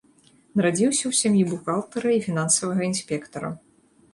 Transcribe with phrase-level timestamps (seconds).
[0.61, 3.49] Нарадзіўся ў сям'і бухгалтара і фінансавага інспектара.